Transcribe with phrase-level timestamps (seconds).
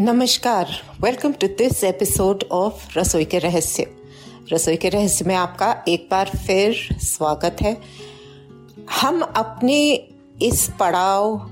[0.00, 0.68] नमस्कार।
[1.00, 3.86] Welcome to this episode of रसोई के रहस्य।
[4.52, 7.76] रसोई के रहस्य में आपका एक बार फिर स्वागत है।
[9.00, 9.78] हम अपने
[10.42, 11.50] इस पड़ाव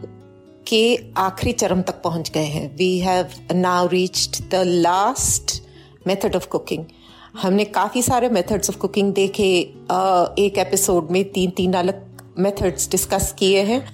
[0.68, 5.62] के आखिरी चरम तक पहुँच गए हैं। We have now reached the last
[6.06, 6.84] method of cooking
[7.42, 9.48] हमने काफ़ी सारे मेथड्स ऑफ़ कुकिंग देखे
[10.38, 12.06] एक एपिसोड में तीन तीन अलग
[12.38, 13.84] मेथड्स डिस्कस किए हैं।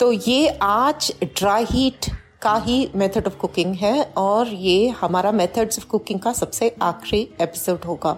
[0.00, 2.10] तो ये आज ड्राई हीट
[2.42, 7.22] का ही मेथड ऑफ़ कुकिंग है और ये हमारा मेथड्स ऑफ़ कुकिंग का सबसे आखिरी
[7.40, 8.16] एपिसोड होगा।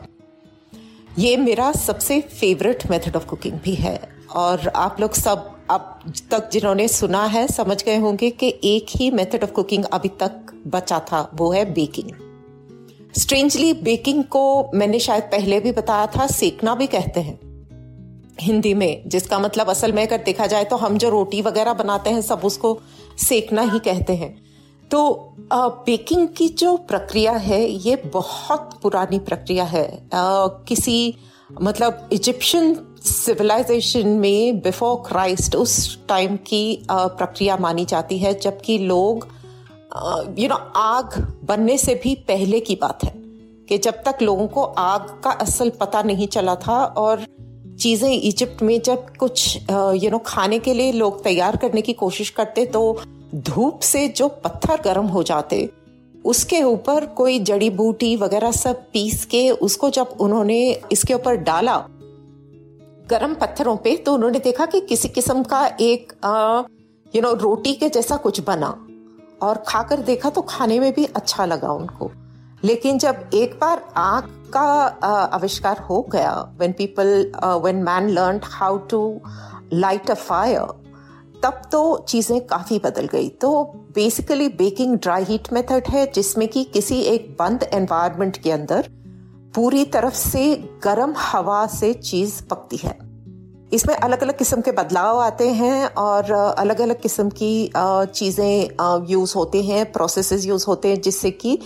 [1.18, 3.98] ये मेरा सबसे फेवरेट मेथड ऑफ़ कुकिंग भी है
[4.36, 9.10] और आप लोग सब अब तक जिन्होंने सुना है, समझ गए होंगे कि एक ही
[9.10, 12.10] मेथड ऑफ़ कुकिंग अभी तक बचा था, वो है बेकिंग
[13.18, 17.38] स्ट्रेंजली बेकिंग को मैंने शायद पहले भी बताया था, सेकना भी कहते हैं।
[18.40, 22.10] हिंदी में, जिसका मतलब असल में अगर देखा जाए तो हम जो रोटी वगैरह बनाते
[22.10, 22.78] हैं, सब उसको
[23.20, 24.34] सेकना ही कहते हैं।
[24.90, 31.16] तो बेकिंग की जो प्रक्रिया है, ये बहुत पुरानी प्रक्रिया है। किसी
[31.62, 39.26] मतलब इजिप्शियन सिविलाइजेशन में बिफोर क्राइस्ट उस टाइम की प्रक्रिया मानी जाती है, जबकि लोग
[40.38, 43.12] यू नो आग बनने से भी पहले की बात है,
[43.68, 47.24] कि जब तक लोगों को आग का असल पता नहीं चला था और
[47.80, 49.56] चीज़ें इजिप्ट में जब कुछ
[50.02, 52.82] यू नो खाने के लिए लोग तैयार करने की कोशिश करते तो
[53.34, 55.68] धूप से जो पत्थर गर्म हो जाते,
[56.24, 60.60] उसके ऊपर कोई जड़ी बूटी वगैरह सब पीस के उसको जब उन्होंने
[60.92, 61.76] इसके ऊपर डाला,
[63.10, 66.12] गर्म पत्थरों पे तो उन्होंने देखा कि किसी किस्म का एक
[67.14, 68.68] यू नो रोटी के जैसा कुछ बना,
[69.42, 72.10] और खाकर देखा तो खाने में भी अच्छा लगा उनको।
[72.64, 74.60] लेकिन जब एक बार आग का
[75.32, 79.20] आविष्कार हो गया when people when man learn how to
[79.72, 80.78] light a fire
[81.42, 83.62] तब तो चीज़ें काफ़ी बदल गई। तो
[83.94, 88.88] basically baking dry heat method है, जिसमें कि किसी एक बंद एनवायरनमेंट के अंदर
[89.54, 90.54] पूरी तरफ़ से
[90.84, 92.98] गर्म हवा से चीज़ पकती है।
[93.72, 99.34] इसमें अलग अलग किस्म के बदलाव आते हैं और अलग अलग किस्म की चीज़ें यूज़
[99.36, 101.58] होते हैं प्रोसेसेस यूज़ होते हैं, जिससे कि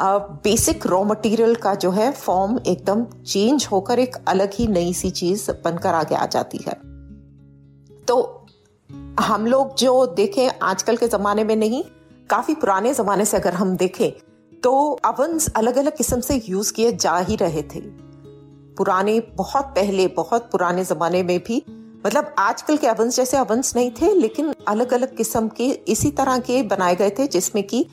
[0.00, 5.10] बेसिक रॉ मटेरियल का जो है फॉर्म एकदम चेंज होकर एक अलग ही नई सी
[5.12, 6.74] चीज़ बनकर आगे आ जाती है।
[8.04, 8.46] तो
[9.20, 11.82] हम लोग जो देखें आजकल के ज़माने में नहीं,
[12.30, 14.10] काफ़ी पुराने ज़माने से अगर हम देखें
[14.62, 17.80] तो अवंस अलग अलग किस्म से यूज़ किए जा ही रहे थे।
[18.78, 21.62] पुराने, बहुत पहले, बहुत पुराने जमाने में भी
[22.06, 26.38] मतलब आजकल के अवंस जैसे अवंस नहीं थे, लेकिन अलग अलग किस्म के इसी तरह
[26.38, 27.86] के बनाए गए थे, जिसमें कि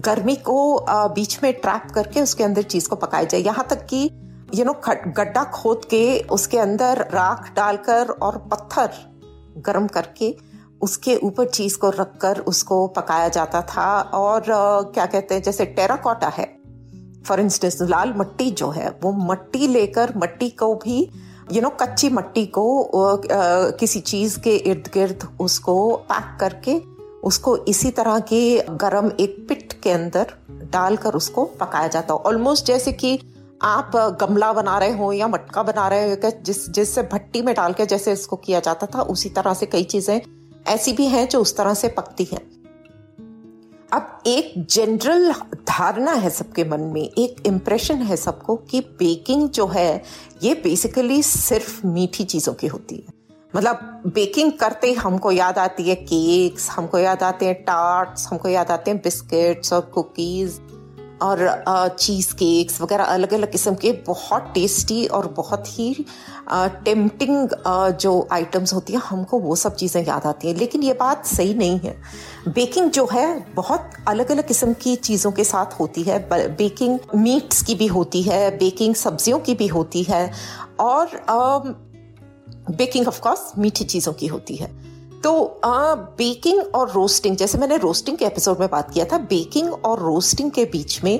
[0.00, 4.08] गर्मी को बीच में ट्रैप करके उसके अंदर चीज़ को पकाया जाए। यहाँ तक कि
[4.54, 8.90] यू नो गड्ढा खोद के उसके अंदर राख डालकर और पत्थर
[9.58, 10.34] गर्म करके
[10.80, 14.42] उसके ऊपर चीज़ को रखकर उसको पकाया जाता था। और
[14.94, 16.61] क्या कहते हैं, जैसे टेराकोटा है
[17.26, 21.08] फॉर इंस्टेंस लाल मट्टी जो है, वो मट्टी लेकर, मट्टी को भी
[21.52, 22.64] यू नो कच्ची मट्टी को
[23.78, 25.74] किसी चीज़ के इर्द गिर्द उसको
[26.08, 26.80] पैक करके,
[27.24, 28.40] उसको इसी तरह के
[28.76, 30.32] गरम एक पिट के अंदर
[30.72, 33.18] डालकर उसको पकाया जाता है। ऑलमोस्ट जैसे कि
[33.62, 37.72] आप गमला बना रहे हो या मटका बना रहे हो जिस, जिससे भट्टी में डाल
[37.72, 40.20] के जैसे इसको किया जाता था, उसी तरह से कई चीज़ें
[40.68, 42.40] ऐसी भी हैं जो उस तरह से पकती हैं।
[43.92, 45.32] अब एक जनरल
[45.68, 50.02] धारणा है सबके मन में, एक इम्प्रेशन है सबको कि बेकिंग जो है,
[50.42, 53.14] ये बेसिकली सिर्फ़ मीठी चीज़ों की होती है।
[53.56, 58.48] मतलब बेकिंग करते ही हमको याद आती है केक्स हमको याद आते हैं टार्ट्स हमको
[58.48, 60.60] याद आते हैं बिस्किट्स और कुकीज
[61.22, 65.94] और चीज़ केक्स वगैरह अलग अलग किस्म के बहुत टेस्टी और बहुत ही
[66.52, 67.48] टेम्पटिंग
[67.96, 71.54] जो आइटम्स होती हैं, हमको वो सब चीज़ें याद आती हैं। लेकिन ये बात सही
[71.54, 71.96] नहीं है।
[72.48, 76.18] बेकिंग जो है, बहुत अलग अलग किस्म की चीज़ों के साथ होती है।
[76.56, 80.32] बेकिंग मीट्स की भी होती है बेकिंग सब्जियों की भी होती है
[80.80, 81.08] और
[82.70, 84.91] बेकिंग ऑफ़ कोर्स मीठी चीज़ों की होती है।
[85.24, 85.60] तो
[86.18, 90.50] बेकिंग और रोस्टिंग जैसे मैंने रोस्टिंग के एपिसोड में बात किया था बेकिंग और रोस्टिंग
[90.50, 91.18] के बीच में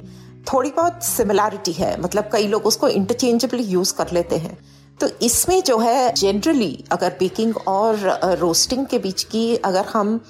[0.52, 4.58] थोड़ी बहुत सिमिलैरिटी है। मतलब कई लोग उसको इंटरचेंजेबली यूज़ कर लेते हैं।
[5.00, 7.96] तो इसमें जो है जनरली अगर बेकिंग और
[8.40, 10.20] रोस्टिंग के बीच की अगर हम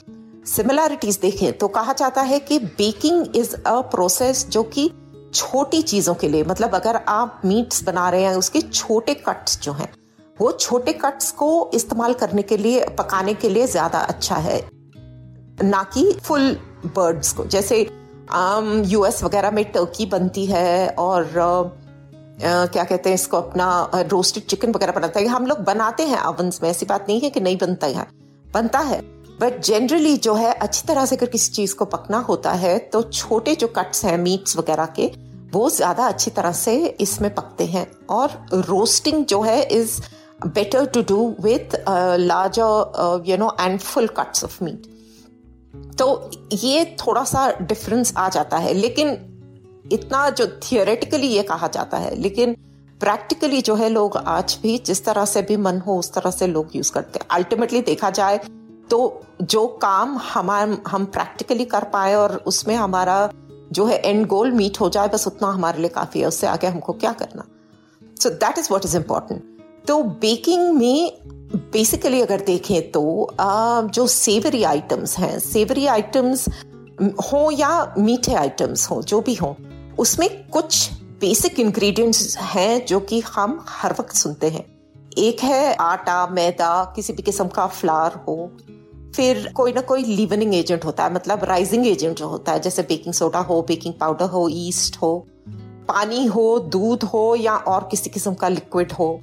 [0.47, 4.91] सिमिलैरिटीज देखें तो कहा जाता है कि बेकिंग इज़ अ प्रोसेस जो कि
[5.35, 9.73] छोटी चीज़ों के लिए मतलब अगर आप मीट्स बना रहे हैं, उसके छोटे कट्स जो
[9.73, 9.93] हैं
[10.43, 14.61] वो छोटे कट्स को इस्तेमाल करने के लिए पकाने के लिए ज़्यादा अच्छा है।
[15.65, 16.57] ना कि फुल
[16.89, 17.81] बर्ड्स को। जैसे
[18.89, 21.39] यूएस वगैरह में टर्की बनती है और
[22.41, 23.67] आ, क्या कहते हैं इसको अपना
[24.11, 27.31] रोस्टेड चिकन वगैरह बनाता है। हम लोग बनाते हैं अवंस में ऐसी बात नहीं है
[27.31, 28.07] कि नहीं बनता यहाँ।
[28.55, 29.01] बनता है।
[29.41, 33.03] बट जनरली जो है अच्छी तरह से अगर किसी चीज़ को पकना होता है तो
[33.05, 35.07] छोटे जो कट्स हैं मीट्स वगैरह के
[35.53, 38.31] वो ज़्यादा अच्छी तरह से इसमें पकते हैं। और
[38.69, 40.01] रोस्टिंग जो है is
[40.47, 41.77] better to do with
[42.21, 44.91] larger you know and full cuts of meat
[45.99, 49.09] तो ये थोड़ा सा डिफरेंस आ जाता है, लेकिन
[49.93, 52.55] इतना जो थियोरेटिकली ये कहा जाता है, लेकिन
[53.01, 56.47] प्रैक्टिकली जो है लोग आज भी जिस तरह से भी मन हो, उस तरह से
[56.47, 58.41] लोग यूज़ करते हैं। अल्टीमेटली देखा जाए
[58.91, 63.17] तो जो काम हमारे हम प्रैक्टिकली कर पाए और उसमें हमारा
[63.73, 66.67] जो है एंड गोल मीट हो जाए, बस उतना हमारे लिए काफ़ी है, उससे आगे
[66.67, 67.45] हमको क्या करना।
[68.21, 69.43] So that is what is important
[69.89, 71.19] तो बेकिंग में
[71.73, 73.03] बेसिकली अगर देखें तो
[73.41, 76.49] जो सेवरी आइटम्स हैं सेवरी आइटम्स
[77.23, 79.57] हो या मीठे आइटम्स हो, जो भी हो,
[79.99, 80.91] उसमें कुछ
[81.21, 84.65] बेसिक इंग्रेडिएंट्स हैं जो कि हम हर वक्त सुनते हैं।
[85.19, 88.51] एक है आटा, मैदा, किसी भी किस्म का फ्लावर हो,
[89.17, 92.83] फिर कोई ना कोई लिवनिंग एजेंट होता है मतलब राइजिंग एजेंट जो होता है, जैसे
[92.83, 95.27] बेकिंग सोडा हो बेकिंग पाउडर हो ईस्ट हो,
[95.89, 99.21] पानी हो, दूध हो या और किसी किस्म का लिक्विड हो।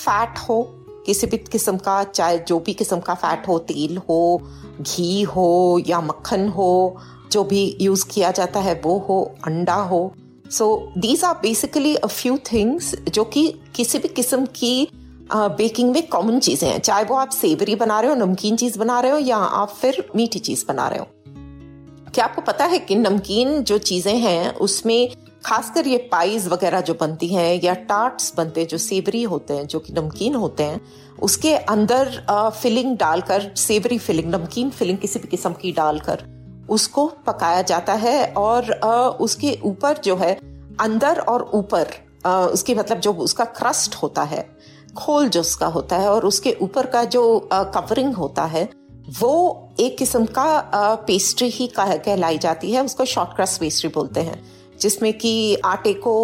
[0.00, 0.62] फैट हो,
[1.06, 4.42] किसी भी किस्म का, चाहे जो भी किस्म का फैट हो, तेल हो,
[4.80, 6.96] घी हो या मक्खन हो,
[7.32, 10.12] जो भी यूज़ किया जाता है, वो हो, अंडा हो।
[10.50, 14.88] So these are basically a few things जो कि किसी भी किस्म की
[15.32, 19.00] बेकिंग में कॉमन चीज़ें हैं। चाहे वो आप सेवरी बना रहे हो, नमकीन चीज़ बना
[19.00, 21.06] रहे हो, या आप फिर मीठी चीज़ बना रहे हो।
[22.14, 25.14] क्या आपको पता है कि नमकीन जो चीज़ें हैं, उसमें
[25.44, 29.66] खासकर ये पाइज वगैरह जो बनती हैं या टार्ट्स बनते हैं, जो सेवरी होते हैं,
[29.66, 30.80] जो कि नमकीन होते हैं,
[31.22, 32.10] उसके अंदर
[32.52, 36.28] फिलिंग डालकर, सेवरी फिलिंग, नमकीन फिलिंग किसी भी किस्म की डालकर
[36.68, 38.70] उसको पकाया जाता है और
[39.20, 40.34] उसके ऊपर जो है,
[40.80, 41.88] अंदर और ऊपर
[42.26, 44.46] उसकी मतलब जो उसका क्रस्ट होता है,
[44.96, 48.68] खोल जो उसका होता है और उसके ऊपर का जो कवरिंग होता है,
[49.20, 54.42] वो एक किस्म का पेस्ट्री ही कहलाई जाती है, उसको शॉर्ट क्रस्ट पेस्ट्री बोलते हैं।
[54.80, 56.14] जिसमें कि आटे को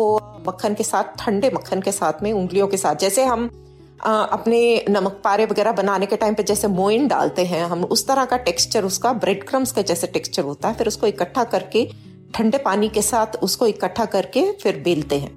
[0.49, 3.51] मक्खन के साथ ठंडे मक्खन के साथ में उंगलियों के साथ। जैसे हम
[4.05, 8.07] आ, अपने नमक पारे वगैरह बनाने के टाइम पे जैसे मोइन डालते हैं हम उस
[8.07, 11.89] तरह का टेक्सचर उसका ब्रेड क्रम्स का जैसे टेक्सचर होता है फिर उसको इकट्ठा करके
[12.35, 15.35] ठंडे पानी के साथ उसको इकट्ठा करके फिर बेलते हैं।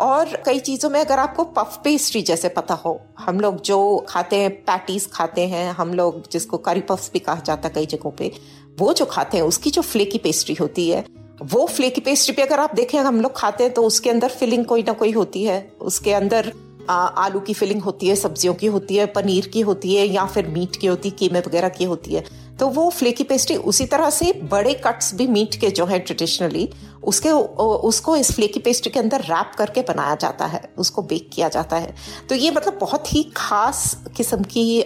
[0.00, 4.36] और कई चीज़ों में अगर आपको पफ पेस्ट्री जैसे पता हो हम लोग जो खाते
[4.36, 8.10] हैं पैटीज खाते हैं हम लोग जिसको करी पफ्स भी कहा जाता है कई जगहों
[8.10, 8.32] पे
[8.78, 11.04] वो जो खाते हैं उसकी जो फ्लेकी पेस्ट्री होती है
[11.40, 14.28] वो फ्लेकी पेस्ट्री पे अगर आप देखें अगर हम लोग खाते हैं तो उसके अंदर
[14.30, 16.52] फिलिंग कोई ना कोई होती है। उसके अंदर
[16.90, 20.24] आ, आलू की फिलिंग होती है सब्जियों की होती है पनीर की होती है या
[20.24, 22.24] फिर मीट की होती है कीमे वगैरह की होती है।
[22.60, 26.68] तो वो फ्लेकी पेस्ट्री उसी तरह से बड़े कट्स भी मीट के जो है ट्रेडिशनली
[27.04, 31.48] उसके उसको इस फ्लेकी पेस्ट्री के अंदर रैप करके बनाया जाता है उसको बेक किया
[31.48, 31.94] जाता है।
[32.28, 34.82] तो ये मतलब बहुत ही खास किस्म की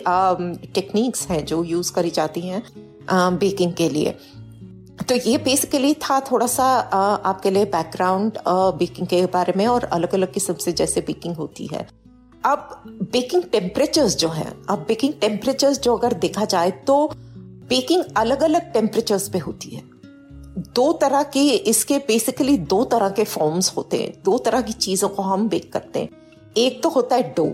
[0.75, 2.62] टेक्निक्स हैं जो यूज़ करी जाती हैं
[3.38, 4.14] बेकिंग के लिए।
[5.09, 8.38] तो ये बेसिकली था थोड़ा सा आपके लिए बैकग्राउंड
[8.78, 11.87] बेकिंग के बारे में और अलग अलग किस्म से जैसे बेकिंग होती है।
[12.45, 17.11] अब बेकिंग टेम्परेचर्स जो है, अब बेकिंग टेम्परेचर्स जो अगर देखा जाए तो
[17.69, 19.83] बेकिंग अलग अलग टेम्परेचर्स पे होती है।
[20.75, 25.09] दो तरह के इसके बेसिकली दो तरह के फॉर्म्स होते हैं, दो तरह की चीज़ों
[25.09, 26.09] को हम बेक करते हैं।
[26.57, 27.49] एक तो होता है डो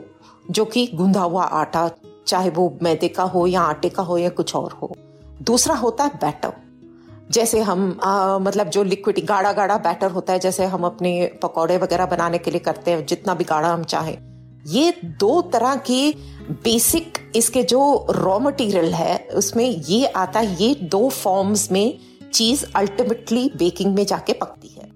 [0.51, 1.91] जो कि गूंधा हुआ आटा,
[2.27, 4.95] चाहे वो मैदे का हो या आटे का हो या कुछ और हो।
[5.43, 6.53] दूसरा होता है बैटर
[7.31, 11.79] जैसे हम आ, मतलब जो लिक्विड गाढ़ा गाढ़ा बैटर होता है जैसे हम अपने पकौड़े
[11.79, 14.17] वगैरह बनाने के लिए करते हैं जितना भी गाढ़ा हम चाहें।
[14.67, 16.13] ये दो तरह की
[16.65, 21.99] बेसिक इसके जो रॉ मटेरियल है उसमें ये आता है ये दो फॉर्म्स में
[22.35, 24.91] चीज़ अल्टीमेटली बेकिंग में जाके पकती है।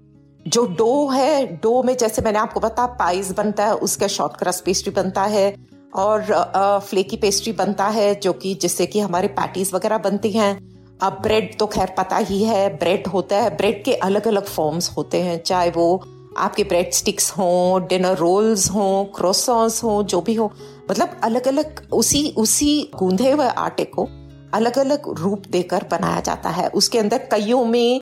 [0.47, 4.65] जो डो है डो में जैसे मैंने आपको बताया पाइस बनता है उसका शॉर्ट क्रस्ट
[4.65, 5.55] पेस्ट्री बनता है
[5.95, 10.70] और फ्लेकी पेस्ट्री बनता है जो कि जिससे कि हमारे पैटीज वगैरह बनती हैं।
[11.03, 14.91] अब ब्रेड तो खैर पता ही है ब्रेड होता है ब्रेड के अलग अलग फॉर्म्स
[14.91, 16.05] होते हैं चाहे वो
[16.39, 20.51] आपके ब्रेड स्टिक्स हों डिनर रोल्स हों क्रोसॉस हों जो भी हो।
[20.91, 24.09] मतलब अलग अलग उसी उसी गूंधे हुए आटे को
[24.55, 28.01] अलग अलग रूप देकर बनाया जाता है। उसके अंदर कईयों में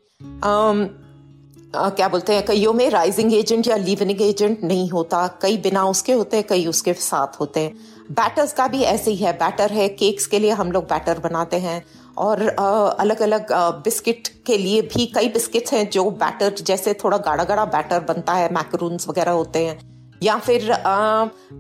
[1.77, 5.85] आ, क्या बोलते हैं कईयों में राइजिंग एजेंट या लीवनिंग एजेंट नहीं होता। कई बिना
[5.85, 7.75] उसके होते हैं कई उसके साथ होते हैं।
[8.11, 11.57] बैटर्स का भी ऐसे ही है। बैटर है केक्स के लिए हम लोग बैटर बनाते
[11.57, 11.85] हैं।
[12.19, 13.53] और अलग अलग
[13.85, 18.35] बिस्किट के लिए भी कई बिस्किट्स हैं जो बैटर जैसे थोड़ा गाढ़ा गाढ़ा बैटर बनता
[18.35, 19.79] है मैकरून्स वगैरह होते हैं
[20.23, 20.73] या फिर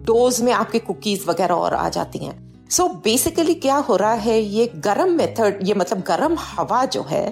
[0.05, 2.37] डोज में आपके कुकीज वगैरह और आ जाती हैं।
[2.71, 7.03] सो so बेसिकली क्या हो रहा है ये गर्म मेथड ये मतलब गर्म हवा जो
[7.03, 7.23] है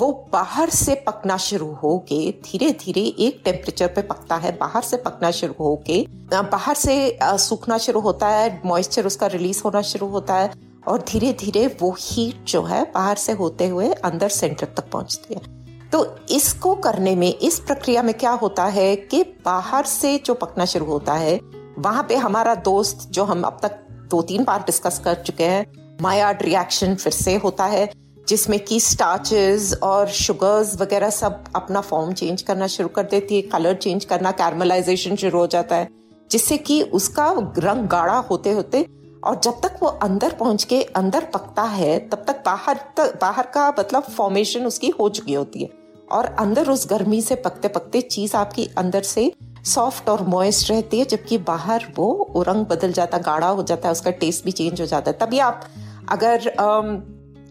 [0.00, 4.82] वो बाहर से पकना शुरू हो के धीरे धीरे एक टेम्परेचर पे पकता है बाहर
[4.82, 6.00] से पकना शुरू हो के
[6.32, 6.96] बाहर से
[7.38, 11.94] सूखना शुरू होता है मॉइस्चर उसका रिलीज़ होना शुरू होता है और धीरे धीरे वो
[12.00, 15.56] हीट जो है बाहर से होते हुए अंदर सेंटर तक पहुँचती है।
[15.90, 20.64] तो इसको करने में, इस प्रक्रिया में क्या होता है कि बाहर से जो पकना
[20.64, 21.38] शुरू होता है,
[21.78, 23.78] वहाँ पे हमारा दोस्त जो हम अब तक
[24.10, 27.88] दो तीन बार डिस्कस कर चुके हैं मायाड रिएक्शन फिर से होता है,
[28.28, 33.42] जिसमें कि स्टार्चेस और शुगर्स वगैरह सब अपना फॉर्म चेंज करना शुरू कर देती है
[33.42, 35.88] कलर चेंज करना कैरमलाइजेशन शुरू हो जाता है,
[36.30, 37.28] जिससे कि उसका
[37.58, 38.86] रंग गाढ़ा होते होते
[39.22, 43.46] और जब तक वो अंदर पहुँच के अंदर पकता है, तब तक बाहर तक, बाहर
[43.54, 45.70] का मतलब फॉर्मेशन उसकी हो चुकी होती है।
[46.12, 49.32] और अंदर उस गर्मी से पकते पकते चीज़ आपकी अंदर से
[49.66, 53.92] सॉफ्ट और मॉइस्ट रहती है, जबकि बाहर वो रंग बदल जाता, गाढ़ा हो जाता है,
[53.92, 55.64] उसका टेस्ट भी चेंज हो जाता है। तभी आप
[56.08, 56.52] अगर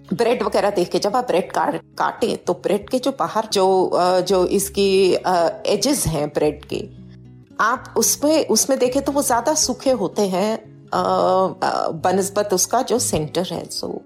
[0.10, 3.68] ब्रेड वगैरह देख के जब आप ब्रेड काटे तो ब्रेड के जो बाहर जो
[4.28, 4.90] जो इसकी
[5.68, 6.80] एजेस हैं ब्रेड के,
[7.60, 13.64] आप उसमें उसमें देखें तो वो ज़्यादा सूखे होते हैं बनस्बत उसका जो सेंटर है
[13.72, 14.02] सो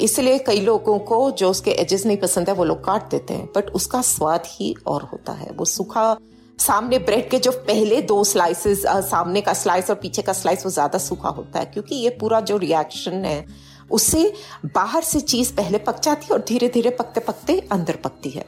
[0.00, 3.48] इसलिए कई लोगों को जो उसके एजेस नहीं पसंद है, वो लोग काट देते हैं
[3.56, 6.16] बट उसका स्वाद ही और होता है। वो सूखा,
[6.58, 10.70] सामने ब्रेड के जो पहले दो स्लाइसेस सामने का स्लाइस और पीछे का स्लाइस वो
[10.72, 13.44] ज़्यादा सूखा होता है, क्योंकि ये पूरा जो रिएक्शन है
[13.90, 14.32] उससे
[14.66, 18.44] बाहर से चीज़ पहले पक जाती है और धीरे धीरे पकते पकते अंदर पकती है।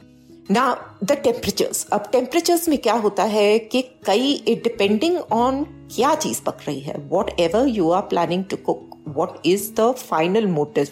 [0.51, 0.65] ना
[1.03, 5.63] द टेम्परेचर्स अब टेम्परेचर्स में क्या होता है कि कई इट डिपेंडिंग ऑन
[5.95, 6.95] क्या चीज़ पक रही है।
[7.39, 10.87] Whatever you are planning to cook what is the final motive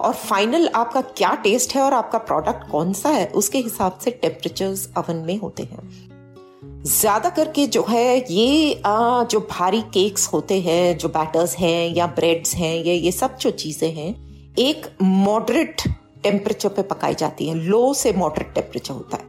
[0.00, 4.10] और फाइनल आपका क्या टेस्ट है और आपका प्रोडक्ट कौन सा है उसके हिसाब से
[4.22, 10.60] टेम्परेचर्स अवन में होते हैं। ज़्यादा करके जो है ये आ, जो भारी केक्स होते
[10.60, 15.82] हैं जो बैटर्स हैं या ब्रेड्स हैं ये ये सब जो चीज़ें हैं एक मॉडरेट
[16.22, 19.26] टेम्परेचर पे पकाई जाती है लो से मॉडरेट टेम्परेचर होता है।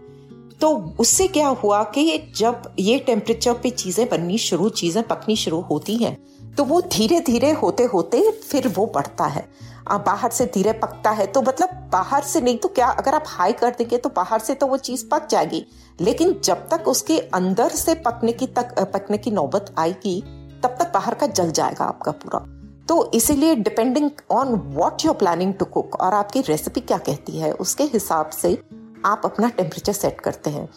[0.61, 0.69] तो
[0.99, 5.95] उससे क्या हुआ कि जब ये टेम्परेचर पे चीज़ें बननी शुरू, चीज़ें पकनी शुरू होती
[5.95, 6.17] हैं
[6.57, 9.47] तो वो धीरे धीरे होते होते फिर वो बढ़ता है।
[9.89, 13.53] बाहर से धीरे पकता है तो मतलब बाहर से नहीं तो क्या अगर आप हाई
[13.53, 15.65] कर देंगे तो बाहर से तो वो चीज़ पक जाएगी।
[15.99, 20.21] लेकिन जब तक उसके अंदर से पकने की तक, पकने की नौबत आएगी,
[20.63, 22.45] तब तक बाहर का जल जाएगा आपका पूरा।
[22.89, 27.51] तो इसीलिए depending on what you're planning to cook और आपकी रेसिपी क्या कहती है
[27.53, 28.57] उसके हिसाब से
[29.05, 30.67] आप अपना टेम्परेचर सेट करते हैं।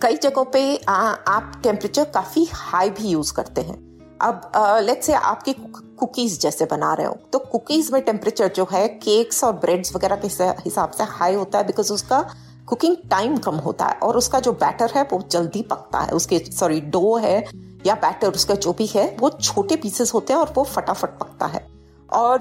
[0.00, 3.76] कई जगहों पे आ, आप टेम्परेचर काफ़ी हाई भी यूज़ करते हैं।
[4.22, 4.50] अब
[4.82, 5.52] लेट्स से आपकी
[5.98, 10.16] कुकीज जैसे बना रहे हो तो कुकीज में टेम्परेचर जो है केक्स और ब्रेड्स वगैरह
[10.16, 10.28] के
[10.64, 12.24] हिसाब से हाई होता है बिकॉज़ उसका
[12.66, 16.38] कुकिंग टाइम कम होता है और उसका जो बैटर है वो जल्दी पकता है। उसके
[16.52, 17.38] सॉरी डो है
[17.86, 21.46] या बैटर उसका जो भी है, वो छोटे पीसेस होते हैं और वो फटाफट पकता
[21.46, 21.66] है।
[22.08, 22.38] और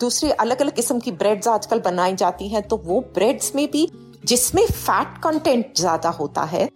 [0.00, 3.88] दूसरी अलग अलग किस्म की ब्रेड्स आजकल बनाई जाती हैं तो वो ब्रेड्स में भी
[4.24, 6.68] जिसमें फैट कंटेंट ज़्यादा होता है,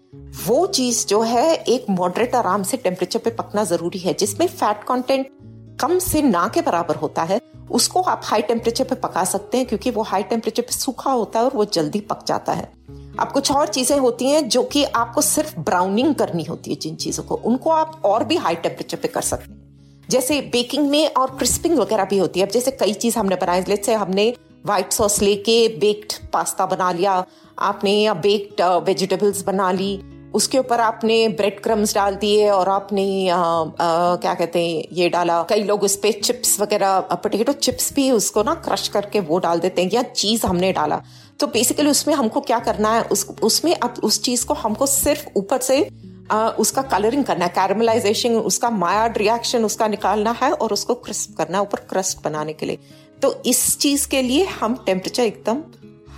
[0.47, 4.85] वो चीज़ जो है एक मॉडरेट आराम से टेम्परेचर पे पकना ज़रूरी है, जिसमें फैट
[4.85, 5.28] कंटेंट
[5.80, 9.66] कम से ना के बराबर होता है, उसको आप हाई टेम्परेचर पे पका सकते हैं
[9.66, 12.72] क्योंकि वो हाई टेम्परेचर पे सूखा होता है और वो जल्दी पक जाता है।
[13.20, 16.94] अब कुछ और चीज़ें होती हैं जो कि आपको सिर्फ़ ब्राउनिंग करनी होती है जिन
[16.94, 21.14] चीज़ों को, उनको आप और भी हाई टेम्परेचर पे कर सकते हैं। जैसे बेकिंग में
[21.14, 24.34] और क्रिस्पिंग वगैरह भी होती है। अब जैसे कई चीज़ हमने बनाई लेट से हमने
[24.66, 27.25] व्हाइट सॉस लेके बेक्ड पास्ता बना लिया,
[27.58, 29.94] आपने या बेक्ड वेजिटेबल्स बना ली
[30.34, 35.08] उसके ऊपर आपने ब्रेड क्रम्स डाल दिए और आपने आ, आ, क्या कहते हैं ये
[35.08, 39.38] डाला। कई लोग उस पर चिप्स वगैरह पोटेटो चिप्स भी उसको ना क्रश करके वो
[39.38, 41.02] डाल देते हैं या चीज़ हमने डाला।
[41.40, 45.26] तो बेसिकली उसमें हमको क्या करना है उस उसमें अब उस चीज़ को हमको सिर्फ़
[45.37, 45.90] ऊपर से
[46.30, 51.37] आ, उसका कलरिंग करना है। कैरमलाइजेशन उसका मायाड रिएक्शन उसका निकालना है और उसको क्रिस्प
[51.38, 52.78] करना है ऊपर क्रस्ट बनाने के लिए।
[53.22, 55.62] तो इस चीज़ के लिए हम टेम्परेचर एकदम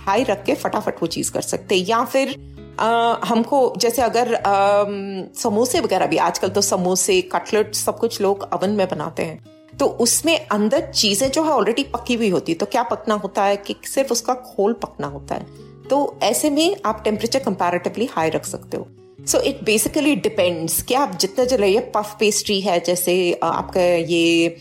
[0.05, 4.35] हाई रख के फटाफट वो चीज़ कर सकते हैं। या फिर आ, हमको जैसे अगर
[4.35, 4.83] आ,
[5.41, 9.43] समोसे वगैरह भी आजकल तो समोसे कटलेट सब कुछ लोग अवन में बनाते हैं।
[9.79, 13.43] तो उसमें अंदर चीज़ें जो है ऑलरेडी पकी हुई होती है। तो क्या पकना होता
[13.43, 15.45] है कि सिर्फ़ उसका खोल पकना होता है?
[15.89, 18.87] तो ऐसे में आप टेम्परेचर कंपैरेटिवली हाई रख सकते हो।
[19.27, 24.55] सो इट बेसिकली डिपेंड्स कि आप जितना जलाइए पफ पेस्ट्री है जैसे आपका ये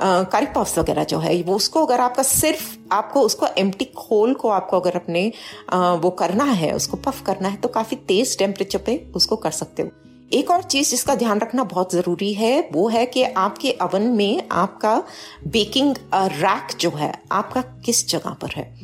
[0.00, 4.48] कारी पफ्स वगैरह जो है, वो उसको अगर आपका सिर्फ़ आपको उसको एम्प्टी खोल को
[4.48, 5.28] आपको अगर अपने
[5.74, 9.82] वो करना है, उसको पफ करना है तो काफ़ी तेज टेम्परेचर पे उसको कर सकते
[9.82, 9.90] हो।
[10.32, 14.48] एक और चीज़ जिसका ध्यान रखना बहुत ज़रूरी है, वो है कि आपके अवन में
[14.52, 15.02] आपका
[15.46, 18.74] बेकिंग रैक जो है, आपका किस जगह पर है?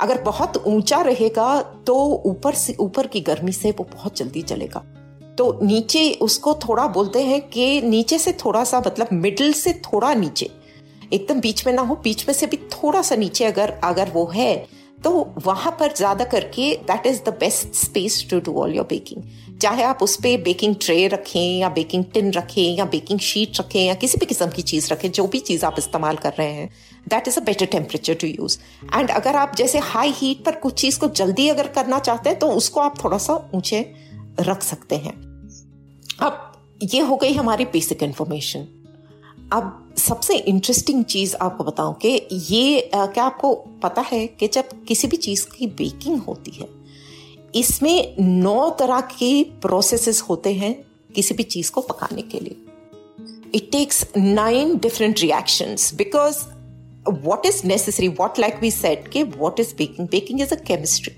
[0.00, 1.94] अगर बहुत ऊँचा रहेगा तो
[2.26, 4.82] ऊपर से, ऊपर की गर्मी से वो बहुत जल्दी चलेगा
[5.38, 10.12] तो नीचे उसको थोड़ा बोलते हैं कि नीचे से थोड़ा सा मतलब मिडिल से थोड़ा
[10.14, 10.50] नीचे।
[11.12, 14.26] एकदम बीच में ना हो, बीच में से भी थोड़ा सा नीचे अगर अगर वो
[14.26, 15.10] है तो
[15.46, 19.22] वहाँ पर ज़्यादा करके that is the best space to do all your baking
[19.58, 23.80] चाहे आप उस पर बेकिंग ट्रे रखें, या बेकिंग टिन रखें, या बेकिंग शीट रखें,
[23.80, 26.68] या किसी भी किस्म की चीज़ रखें, जो भी चीज़ आप इस्तेमाल कर रहे हैं
[27.08, 28.58] that is a better temperature to use
[28.94, 32.38] and अगर आप जैसे हाई हीट पर कुछ चीज़ को जल्दी अगर करना चाहते हैं
[32.38, 33.80] तो उसको आप थोड़ा सा ऊँचे
[34.40, 35.14] रख सकते हैं।
[36.20, 36.48] अब
[36.82, 38.66] ये हो गई हमारी बेसिक इन्फॉर्मेशन
[39.52, 45.08] अब सबसे इंटरेस्टिंग चीज़ आपको बताऊँ कि ये क्या आपको पता है कि जब किसी
[45.08, 46.68] भी चीज़ की बेकिंग होती है,
[47.54, 50.74] इसमें नौ तरह के प्रोसेसेस होते हैं
[51.14, 52.56] किसी भी चीज़ को पकाने के लिए।
[53.54, 56.38] It takes nine different reactions because
[57.24, 61.14] what is necessary what like we set के what is baking baking is a chemistry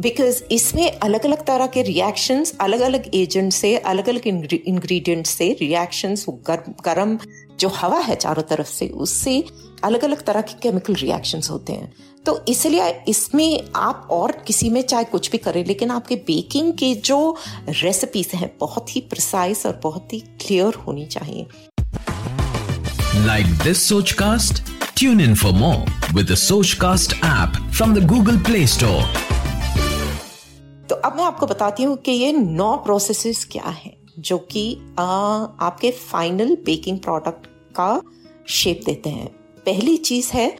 [0.00, 5.50] because इसमें अलग अलग तरह के रिएक्शंस अलग अलग एजेंट से अलग अलग इंग्रेडिएंट से
[5.60, 7.18] रिएक्शंस गर्म
[7.60, 9.44] जो हवा है चारों तरफ़ से, उससे
[9.84, 11.92] अलग अलग तरह के केमिकल रिएक्शंस होते हैं।
[12.26, 16.94] तो इसलिए इसमें आप और किसी में चाहे कुछ भी करें, लेकिन आपके बेकिंग के
[16.94, 17.36] जो
[17.68, 21.46] रेसिपीज़ हैं, बहुत ही प्रिसाइज और बहुत ही क्लियर होनी चाहिए।
[23.26, 24.62] Like this Sochcast
[24.96, 26.34] tune in for more with
[26.80, 29.33] Sochcast app from the Google Play Store
[30.88, 35.90] तो अब मैं आपको बताती हूँ कि ये नौ प्रोसेसेस क्या हैं, जो कि आपके
[35.90, 38.02] फाइनल बेकिंग प्रोडक्ट का
[38.48, 39.28] शेप देते हैं।
[39.66, 40.56] पहली चीज़ है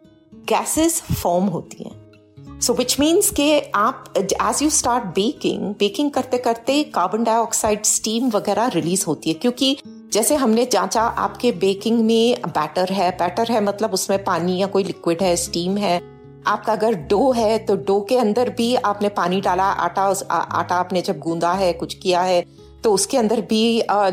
[0.48, 6.38] गैसेस फॉर्म होती हैं। सो विच मीन्स के आप as you start baking baking करते
[6.38, 9.76] करते कार्बन डाइऑक्साइड स्टीम वगैरह रिलीज़ होती है। क्योंकि
[10.12, 14.84] जैसे हमने जांचा, आपके बेकिंग में बैटर है बैटर है मतलब उसमें पानी या कोई
[14.84, 16.13] लिक्विड है स्टीम है
[16.46, 20.74] आपका अगर डो है तो डो के अंदर भी आपने पानी डाला आटा आ, आटा
[20.74, 22.44] आपने जब गूंदा है कुछ किया है
[22.85, 23.62] तो उसके अंदर भी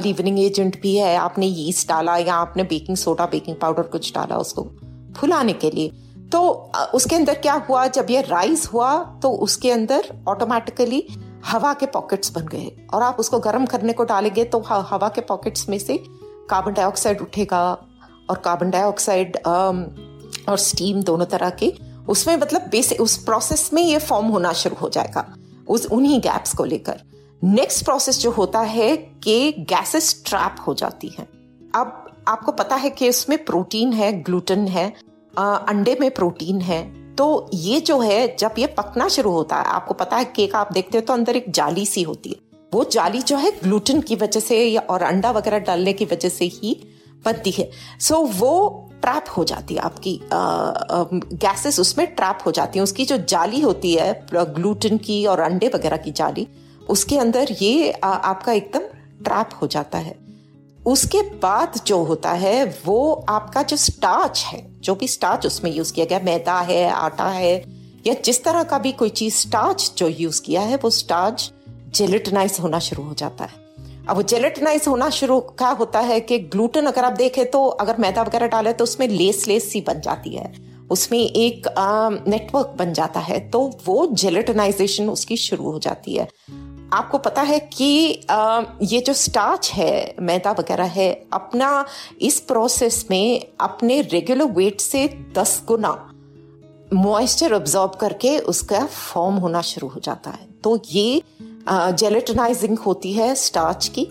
[0.03, 4.37] लीवनिंग एजेंट भी है। आपने यीस्ट डाला या आपने बेकिंग सोडा बेकिंग पाउडर कुछ डाला
[4.37, 4.63] उसको
[5.17, 5.91] फुलाने के लिए।
[6.31, 6.41] तो
[6.95, 11.05] उसके अंदर क्या हुआ जब ये राइस हुआ तो उसके अंदर ऑटोमेटिकली
[11.45, 15.21] हवा के पॉकेट्स बन गए। और आप उसको गर्म करने को डालेंगे तो हवा के
[15.21, 15.97] पॉकेट्स में से
[16.49, 17.63] कार्बन डाइऑक्साइड उठेगा।
[18.29, 21.73] और कार्बन डाइऑक्साइड और स्टीम दोनों तरह के
[22.09, 25.35] उसमें मतलब बेसिक उस प्रोसेस में ये फॉर्म होना शुरू हो जाएगा।
[25.67, 27.01] उस उन्हीं गैप्स को लेकर।
[27.43, 31.27] नेक्स्ट प्रोसेस जो होता है कि गैसेस ट्रैप हो जाती हैं।
[31.75, 34.93] अब आपको पता है कि उसमें प्रोटीन है ग्लूटेन है
[35.37, 39.65] आ, अंडे में प्रोटीन है। तो ये जो है जब ये पकना शुरू होता है
[39.65, 42.35] आपको पता है केक आप देखते हो तो अंदर एक जाली सी होती है।
[42.73, 46.29] वो जाली जो है ग्लूटेन की वजह से या और अंडा वगैरह डालने की वजह
[46.29, 46.87] से ही
[47.25, 50.19] बनती है। सो so, वो ट्रैप हो जाती है आपकी
[51.35, 55.71] गैसेस उसमें ट्रैप हो जाती है। उसकी जो जाली होती है ग्लूटेन की और अंडे
[55.75, 56.47] वगैरह की जाली
[56.89, 58.87] उसके अंदर ये आ, आपका एकदम
[59.23, 60.15] ट्रैप हो जाता है।
[60.85, 65.93] उसके बाद जो होता है वो आपका जो स्टार्च है जो भी स्टार्च उसमें यूज़
[65.93, 67.53] किया गया मैदा है आटा है
[68.07, 71.51] या जिस तरह का भी कोई चीज़ स्टार्च जो यूज़ किया है वो स्टार्च
[71.95, 73.60] जेलिटनाइज होना शुरू हो जाता है।
[74.09, 77.97] अब वो जेलेटनाइज होना शुरू क्या होता है कि ग्लूटेन अगर आप देखें तो अगर
[77.97, 80.53] मैदा वगैरह डाले तो उसमें लेस लेस सी बन जाती है।
[80.91, 81.67] उसमें एक
[82.27, 86.27] नेटवर्क बन जाता है तो वो जेलेटनाइजेशन उसकी शुरू हो जाती है।
[86.93, 91.85] आपको पता है कि आ, ये जो स्टार्च है मैदा वगैरह है अपना
[92.21, 95.93] इस प्रोसेस में अपने रेगुलर वेट से दस गुना
[96.93, 101.21] मॉइस्चर ऑब्जॉर्ब करके उसका फॉर्म होना शुरू हो जाता है। तो ये
[101.69, 104.07] जेलेटनाइजिंग होती है स्टार्च की।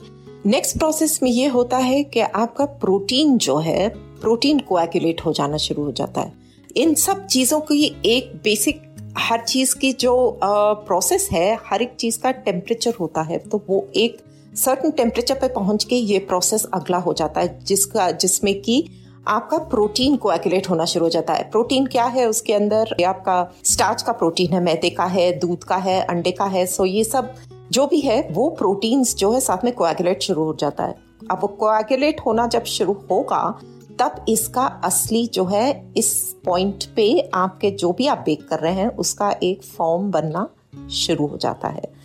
[0.47, 3.89] नेक्स्ट प्रोसेस में ये होता है कि आपका प्रोटीन जो है
[4.21, 6.33] प्रोटीन कोएगुलेट हो जाना शुरू हो जाता है।
[6.77, 8.83] इन सब चीज़ों की एक बेसिक
[9.19, 13.87] हर चीज़ की जो प्रोसेस है, हर एक चीज़ का टेम्परेचर होता है तो वो
[13.97, 14.19] एक
[14.57, 18.85] सर्टन टेम्परेचर पे पहुँच के ये प्रोसेस अगला हो जाता है, जिसका, जिसमें कि
[19.29, 23.05] आपका प्रोटीन कोएगुलेट होना शुरू हो जाता है। प्रोटीन क्या है उसके अंदर?
[23.05, 26.85] आपका स्टार्च का प्रोटीन है, मैदे का है, दूध का है, अंडे का है सो
[26.85, 27.35] ये सब
[27.73, 30.95] जो भी है, वो प्रोटीन्स जो है साथ में कोएगुलेट शुरू हो जाता है।
[31.31, 33.61] अब कोएगुलेट होना जब शुरू होगा,
[33.99, 38.73] तब इसका असली जो है, इस पॉइंट पे आपके जो भी आप बेक कर रहे
[38.73, 40.49] हैं, उसका एक फॉर्म बनना
[40.91, 42.00] शुरू हो जाता है।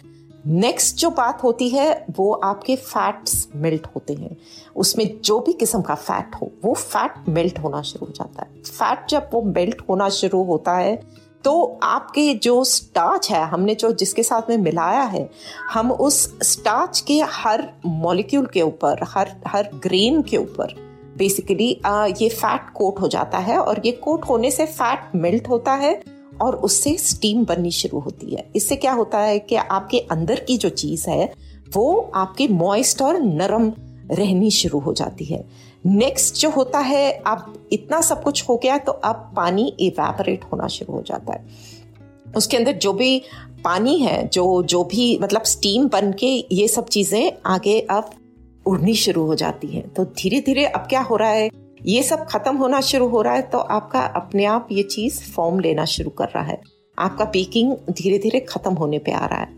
[0.46, 4.36] नेक्स्ट जो बात होती है, वो आपके फैट्स मेल्ट होते हैं।
[4.76, 8.62] उसमें जो भी किस्म का फैट हो, वो फैट मेल्ट होना शुरू हो जाता है।
[8.62, 10.96] फैट जब वो मेल्ट होना शुरू होता है
[11.44, 15.30] तो आपके जो स्टार्च है, हमने जो जिसके साथ में मिलाया है,
[15.72, 20.74] हम उस स्टार्च के हर मॉलिक्यूल के ऊपर, हर हर ग्रेन के ऊपर
[21.18, 21.70] बेसिकली
[22.22, 25.94] ये फैट कोट हो जाता है और ये कोट होने से फैट मेल्ट होता है।
[26.42, 30.58] और उससे स्टीम बननी शुरू होती है। इससे क्या होता है कि आपके अंदर की
[30.58, 31.34] जो चीज़ है,
[31.74, 33.72] वो आपकी मॉइस्ट और नरम
[34.12, 35.44] रहनी शुरू हो जाती है।
[35.86, 40.68] नेक्स्ट जो होता है, अब इतना सब कुछ हो गया तो अब पानी इवेपरेट होना
[40.68, 41.46] शुरू हो जाता है।
[42.38, 43.22] उसके अंदर जो भी
[43.64, 48.10] पानी है, जो जो भी मतलब स्टीम बन के ये सब चीज़ें आगे अब
[48.66, 51.50] उड़नी शुरू हो जाती हैं। तो धीरे धीरे अब क्या हो रहा है
[51.86, 55.60] ये सब खत्म होना शुरू हो रहा है तो आपका अपने आप ये चीज़ फॉर्म
[55.60, 56.62] लेना शुरू कर रहा है।
[56.98, 59.58] आपका बेकिंग धीरे धीरे खत्म होने पे आ रहा है।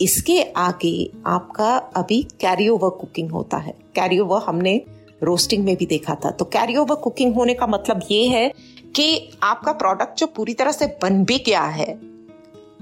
[0.00, 4.80] इसके आगे आपका अभी कैरी ओवर कुकिंग होता है। कैरी ओवर हमने
[5.22, 8.48] रोस्टिंग में भी देखा था। तो कैरी ओवर कुकिंग होने का मतलब ये है
[8.96, 11.92] कि आपका प्रोडक्ट जो पूरी तरह से बन भी गया है,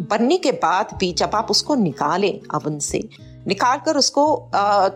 [0.03, 3.09] बनने के बाद भी जब आप उसको निकालें अवन से
[3.47, 4.25] निकाल कर उसको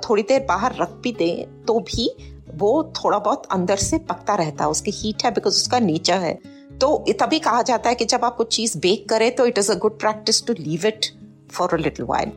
[0.05, 2.09] थोड़ी देर बाहर रख भी दें तो भी
[2.55, 6.39] वो थोड़ा बहुत अंदर से पकता रहता है उसकी हीट है बिकॉज़ उसका नेचर है।
[6.81, 9.73] तो तभी कहा जाता है कि जब आप कुछ चीज़ बेक करें तो it is
[9.73, 11.07] a good practice to leave it
[11.53, 12.33] for a little while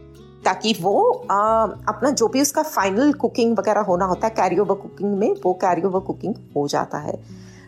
[0.46, 4.76] ताकि वो आ, अपना जो भी उसका फाइनल कुकिंग वगैरह होना होता है कैरी ओवर
[4.76, 7.20] कुकिंग में वो कैरी ओवर कुकिंग हो जाता है।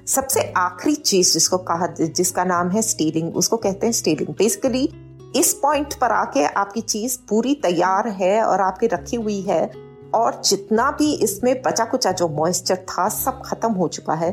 [0.07, 4.89] सबसे आखिरी चीज़ जिसको कहा जिसका नाम है स्टीलिंग उसको कहते हैं स्टीलिंग बेसिकली
[5.35, 10.41] इस पॉइंट पर आके आपकी चीज़ पूरी तैयार है और आपकी रखी हुई है और
[10.45, 14.31] जितना भी इसमें बचा कुचा जो मॉइस्चर था, सब खत्म हो चुका है।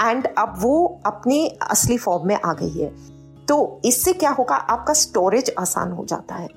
[0.00, 2.90] एंड अब वो अपने असली फॉर्म में आ गई है।
[3.48, 4.54] तो इससे क्या होगा?
[4.54, 6.48] आपका स्टोरेज आसान हो जाता है।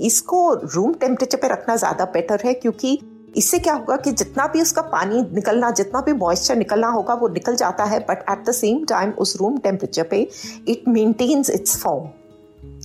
[0.00, 2.98] इसको रूम टेम्परेचर पे रखना ज़्यादा बेटर है, क्योंकि
[3.36, 7.28] इससे क्या होगा कि जितना भी उसका पानी निकलना, जितना भी मॉइस्चर निकलना होगा, वो
[7.28, 10.28] निकल जाता है but at the same time उस रूम टेम्परेचर पे
[10.68, 12.08] इट मेंटेन्स इट्स फॉर्म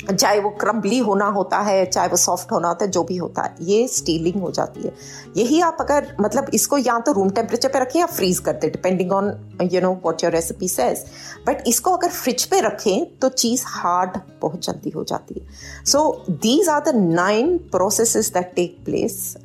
[0.10, 3.42] चाहे वो क्रम्बली होना होता है चाहे वो सॉफ्ट होना होता है जो भी होता
[3.42, 4.94] है ये स्टीलिंग हो जाती है।
[5.38, 8.70] यही आप अगर मतलब इसको या तो रूम टेम्परेचर पे रखें या फ्रीज कर दे
[8.70, 9.28] depending on
[9.72, 11.04] you know what your recipe says
[11.48, 16.24] but इसको अगर फ्रिज पे रखें तो चीज़ हार्ड बहुत जल्दी हो जाती है। So
[16.30, 19.36] these are the nine process that take place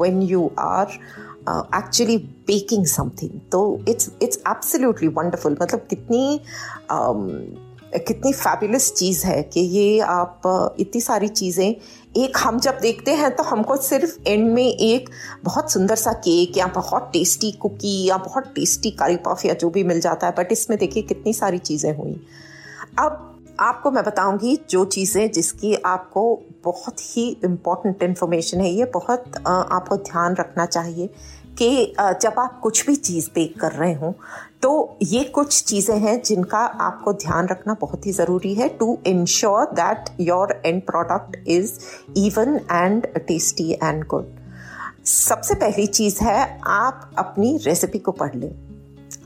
[0.00, 0.98] when you are
[1.48, 6.40] actually baking something तो इट्स इट्स एब्सोल्युटली वंडरफुल मतलब कितनी
[6.92, 7.28] um,
[7.96, 10.42] कितनी फैबुलस चीज़ है कि ये आप
[10.80, 11.74] इतनी सारी चीज़ें,
[12.16, 15.10] एक हम जब देखते हैं तो हमको सिर्फ़ एंड में एक
[15.44, 19.70] बहुत सुंदर सा केक या बहुत टेस्टी कुकी या बहुत टेस्टी कारी पफ या जो
[19.70, 22.20] भी मिल जाता है बट इसमें देखिए कितनी सारी चीज़ें हुई।
[22.98, 23.30] अब
[23.60, 26.22] आपको मैं बताऊँगी जो चीज़ें जिसकी आपको
[26.64, 31.08] बहुत ही इम्पोर्टेंट इन्फॉर्मेशन है, ये बहुत आपको ध्यान रखना चाहिए।
[31.58, 34.14] कि जब आप कुछ भी चीज़ बेक कर रहे हो
[34.62, 39.64] तो ये कुछ चीज़ें हैं जिनका आपको ध्यान रखना बहुत ही ज़रूरी है to ensure
[39.74, 41.72] that your end product is
[42.16, 44.32] even and tasty and good
[45.06, 48.73] सबसे पहली चीज़ है, आप अपनी रेसिपी को पढ़ लें।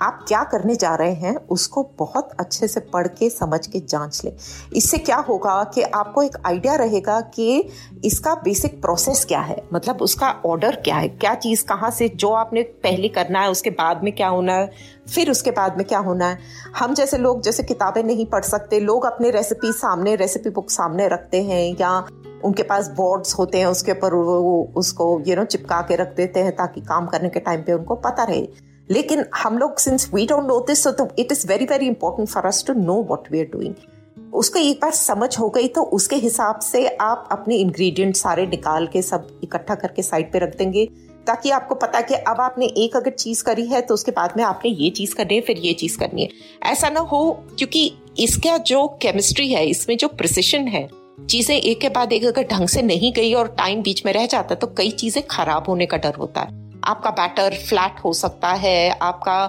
[0.03, 4.21] आप क्या करने जा रहे हैं, उसको बहुत अच्छे से पढ़ के, समझ के, जाँच
[4.25, 4.33] लें।
[4.73, 7.69] इससे क्या होगा कि आपको एक आइडिया रहेगा कि
[8.05, 12.31] इसका बेसिक प्रोसेस क्या है मतलब उसका ऑर्डर क्या है, क्या चीज़ कहाँ से, जो
[12.33, 14.71] आपने पहले करना है, उसके बाद में क्या होना है,
[15.15, 16.39] फिर उसके बाद में क्या होना है।
[16.77, 21.09] हम जैसे लोग, जैसे किताबें नहीं पढ़ सकते, लोग अपने रेसिपी सामने रेसिपी बुक सामने
[21.09, 21.99] रखते हैं या
[22.45, 26.41] उनके पास बोर्ड्स होते हैं, उसके ऊपर वो उसको यू नो चिपका के रख देते
[26.41, 30.27] हैं ताकि काम करने के टाइम पे उनको पता रहे। लेकिन हम लोग since we
[30.27, 33.41] don't know this तो it is very very important for us to know what we
[33.41, 33.75] are doing
[34.35, 38.87] उसको एक बार समझ हो गई तो उसके हिसाब से आप अपने इंग्रेडिएंट सारे निकाल
[38.87, 40.85] के सब इकट्ठा करके साइड पे रख देंगे,
[41.27, 44.45] ताकि आपको पता कि अब आपने एक अगर चीज़ करी है तो उसके बाद में
[44.45, 46.29] आपने ये चीज़ करनी है, फिर ये चीज़ करनी है।
[46.73, 50.89] ऐसा ना हो, क्योंकि इसका जो केमिस्ट्री है, इसमें जो प्रिसिशन है,
[51.21, 54.27] चीज़ें एक के बाद एक अगर ढंग से नहीं गई और टाइम बीच में रह
[54.27, 58.49] जाता तो कई चीज़ें खराब होने का डर होता है। आपका बैटर फ्लैट हो सकता
[58.55, 59.49] है, आपका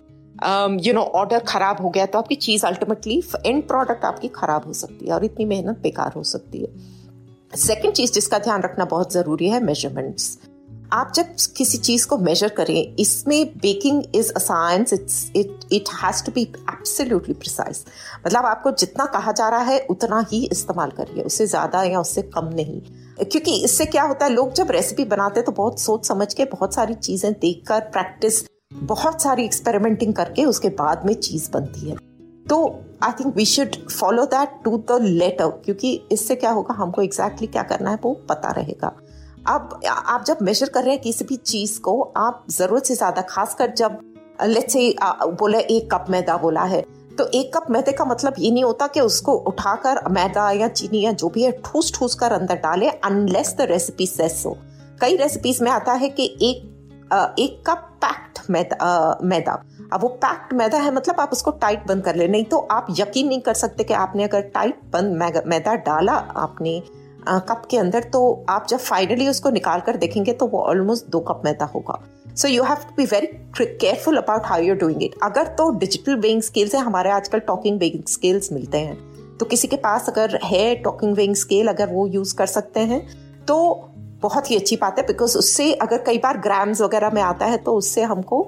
[0.84, 4.74] यू नो ऑर्डर खराब हो गया तो आपकी चीज़ अल्टीमेटली एंड प्रोडक्ट आपकी खराब हो
[4.76, 9.14] सकती है और इतनी मेहनत बेकार हो सकती है। सेकेंड चीज़ जिसका ध्यान रखना बहुत
[9.14, 10.38] ज़रूरी है मेजरमेंट्स
[10.94, 15.90] आप जब किसी चीज़ को मेजर करें, इसमें baking is a science it's it it
[15.96, 17.84] has to be absolutely precise
[18.26, 22.22] मतलब आपको जितना कहा जा रहा है, उतना ही इस्तेमाल करिए, उससे ज़्यादा या उससे
[22.30, 22.82] कम नहीं।
[23.22, 26.46] क्योंकि इससे क्या होता है, लोग जब रेसिपी बनाते हैं तो बहुत सोच समझ के
[26.48, 31.96] बहुत सारी चीज़ें देखकर प्रैक्टिस बहुत सारी एक्सपेरिमेंटिंग करके उसके बाद में चीज़ बनती है।
[32.50, 32.60] तो
[33.04, 37.48] I think we should follow that to the letter क्योंकि इससे क्या होगा, हमको एग्जैक्टली
[37.48, 38.96] exactly क्या करना है वो पता रहेगा।
[39.48, 43.22] अब, आप जब मेजर कर रहे हैं किसी भी चीज़ को, आप ज़रूरत से ज़्यादा,
[43.22, 44.00] खासकर जब
[44.44, 44.94] लेट्स से
[45.34, 46.84] बोले एक कप मैदा बोला है
[47.20, 51.02] तो एक कप मैदे का मतलब ये नहीं होता कि उसको उठाकर मैदा या चीनी
[51.02, 54.44] या जो भी है ठूस ठूस कर अंदर डाले अनलेस द रेसिपी सेस
[55.02, 59.54] कई रेसिपीज़ में आता है कि एक एक कप पैक्ड मैदा मैदा।
[59.94, 62.88] अब वो पैक्ड मैदा है मतलब आप उसको टाइट बंद कर ले। नहीं तो आप
[63.00, 66.82] यकीन नहीं कर सकते कि आपने अगर टाइट बंद मैदा डाला आपने
[67.30, 71.20] कप के अंदर तो आप जब फाइनली उसको निकाल कर देखेंगे तो वो ऑलमोस्ट दो
[71.20, 72.00] कप मैदा होगा।
[72.42, 76.16] So you have to be very careful about how you're doing it अगर तो डिजिटल
[76.18, 80.40] वेइंग स्किल्स है, हमारे आजकल टॉकिंग वेइंग स्किल्स मिलते हैं। तो किसी के पास अगर
[80.44, 83.02] है टॉकिंग वेइंग स्केल अगर वो यूज़ कर सकते हैं
[83.46, 83.58] तो
[84.22, 87.58] बहुत ही अच्छी बात है बिकॉज़ उससे अगर कई बार ग्राम्स वगैरह में आता है
[87.58, 88.42] तो उससे हमको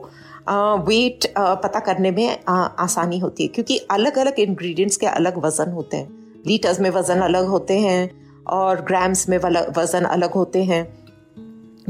[0.88, 5.97] वेट पता करने में आसानी होती है, क्योंकि अलग अलग इंग्रेडिएंट्स के अलग वज़न होते
[5.97, 6.08] हैं।
[6.47, 8.10] लीटर्स में वज़न अलग होते हैं,
[8.47, 10.84] और ग्राम्स में वज़न अलग होते हैं।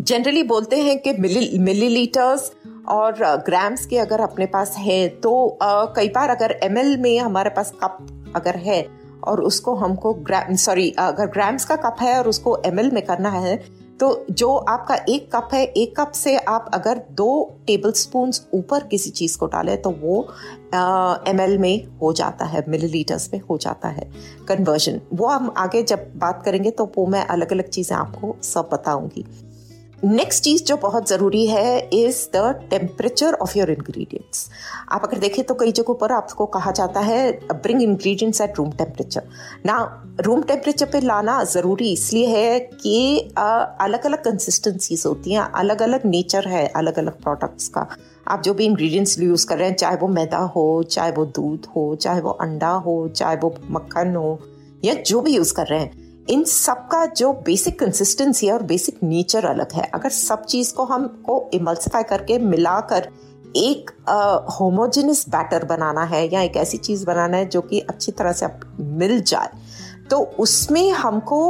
[0.02, 2.52] जनरली बोलते हैं कि मिली मिलीलीटर्स
[2.88, 7.74] और ग्राम्स के अगर अपने पास है तो कई बार अगर एमएल में हमारे पास
[7.84, 7.98] कप
[8.36, 8.88] अगर है
[9.24, 13.30] और उसको हमको ग्राम सॉरी अगर ग्राम्स का कप है और उसको एमएल में करना
[13.30, 18.32] है तो जो आपका एक कप है, एक कप से आप अगर दो टेबल स्पून
[18.54, 20.28] ऊपर किसी चीज़ को डालें तो वो
[21.32, 24.12] एमएल में हो जाता है मिलीलीटर्स में हो जाता है
[24.48, 28.70] कन्वर्जन वो हम आगे जब बात करेंगे तो वो मैं अलग अलग चीज़ें आपको सब
[28.74, 29.51] बताऊँगी.
[30.04, 32.38] नेक्स्ट चीज़ जो बहुत ज़रूरी है is the
[32.70, 34.50] temperature of your ingredients
[34.92, 38.72] आप अगर देखें तो कई जगहों पर आपको कहा जाता है bring ingredients at room
[38.72, 39.24] temperature
[39.66, 39.78] ना
[40.20, 46.06] रूम टेम्परेचर पे लाना ज़रूरी इसलिए है कि अलग अलग कंसिस्टेंसीज होती हैं अलग अलग
[46.06, 47.88] नेचर है अलग अलग प्रोडक्ट्स का.
[48.28, 51.66] आप जो भी इंग्रेडिएंट्स यूज़ कर रहे हैं, चाहे वो मैदा हो, चाहे वो दूध
[51.76, 54.40] हो, चाहे वो अंडा हो, चाहे वो मक्खन हो,
[54.86, 58.64] या जो भी यूज़ कर रहे हैं इन सब का जो बेसिक कंसिस्टेंसी है और
[58.64, 63.08] बेसिक नेचर अलग है। अगर सब चीज़ को हमको इमल्सिफाई करके मिलाकर
[63.58, 63.92] एक
[64.52, 68.48] होमोजेनस बैटर बनाना है या एक ऐसी चीज़ बनाना है जो कि अच्छी तरह से
[68.80, 69.50] मिल जाए
[70.10, 71.42] तो उसमें हमको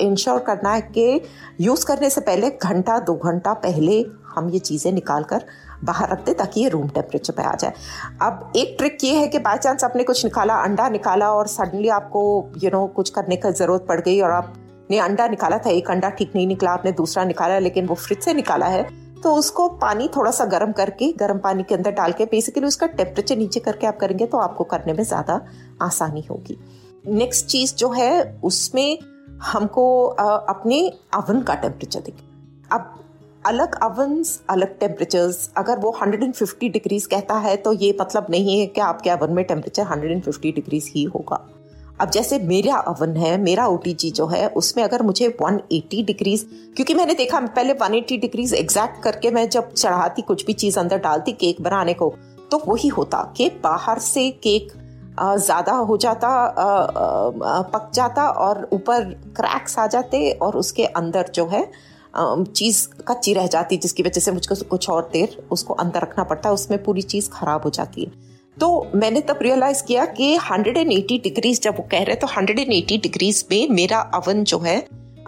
[0.00, 1.20] इंश्योर करना है कि
[1.60, 5.44] यूज़ करने से पहले घंटा, दो घंटा पहले हम ये चीज़ें निकाल कर
[5.84, 7.72] बाहर रख दे ताकि ये रूम टेम्परेचर पे आ जाए।
[8.22, 11.88] अब एक ट्रिक ये है कि बाई चांस आपने कुछ निकाला, अंडा निकाला और सडनली
[11.90, 12.22] आपको
[12.62, 16.10] यू नो कुछ करने का ज़रूरत पड़ गई और आपने अंडा निकाला था, एक अंडा
[16.10, 18.82] ठीक नहीं निकला, आपने दूसरा निकाला लेकिन वो फ्रिज से निकाला है
[19.22, 22.86] तो उसको पानी थोड़ा सा गर्म करके, गर्म पानी के अंदर डाल के बेसिकली उसका
[22.88, 25.40] टेम्परेचर नीचे करके आप करेंगे तो आपको करने में ज़्यादा
[25.82, 26.58] आसानी होगी।
[27.08, 28.98] नेक्स्ट चीज़ जो है, उसमें
[29.42, 30.80] हमको अपने
[31.14, 32.94] अवन का टेम्परेचर देखें। अब
[33.46, 38.66] अलग अवन्स अलग टेम्परेचर्स अगर वो 150 डिग्रीज कहता है तो ये मतलब नहीं है
[38.66, 41.40] कि आपके अवन में टेम्परेचर 150 डिग्रीज ही होगा।
[42.00, 46.94] अब जैसे मेरा अवन है, मेरा ओ जो है, उसमें अगर मुझे 180 डिग्रीज क्योंकि
[46.94, 51.32] मैंने देखा, पहले 180 डिग्रीज एग्जैक्ट करके मैं जब चढ़ाती, कुछ भी चीज़ अंदर डालती
[51.34, 52.14] केक बनाने को
[52.50, 54.72] तो वही होता कि बाहर से केक
[55.20, 56.28] ज़्यादा हो जाता
[57.72, 59.04] पक जाता और ऊपर
[59.36, 61.62] क्रैक्स आ जाते और उसके अंदर जो है
[62.16, 66.48] चीज़ कच्ची रह जाती जिसकी वजह से मुझको कुछ और देर उसको अंदर रखना पड़ता
[66.48, 68.22] है उसमें पूरी चीज़ खराब हो जाती है।
[68.56, 73.44] तो मैंने तब रियलाइज़ किया कि 180 डिग्रीज जब वो कह रहे तो 180 डिग्रीज
[73.50, 74.76] में मेरा अवन जो है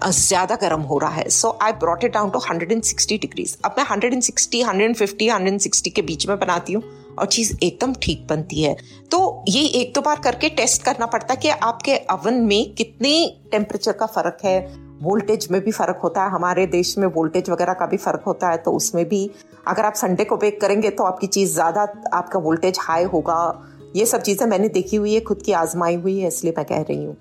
[0.05, 3.85] ज़्यादा गर्म हो रहा है। So I brought it down to 160 degrees अब मैं
[3.87, 6.83] 160, 150, 160 के बीच में बनाती हूँ
[7.19, 8.77] और चीज़ एकदम ठीक बनती है।
[9.11, 13.15] तो ये एक दो बार करके टेस्ट करना पड़ता है कि आपके अवन में कितने
[13.53, 14.61] टेम्परेचर का फ़र्क है।
[15.03, 18.49] वोल्टेज में भी फ़र्क होता है, हमारे देश में वोल्टेज वगैरह का भी फ़र्क होता
[18.49, 19.31] है तो उसमें भी
[19.69, 21.83] अगर आप संडे को बेक करेंगे तो आपकी चीज़ ज़्यादा,
[22.13, 23.39] आपका वोल्टेज हाई होगा।
[23.97, 26.83] ये सब चीज़ें मैंने देखी हुई है, खुद की आजमाई हुई है, इसलिए मैं कह
[26.83, 27.17] रही हूँ।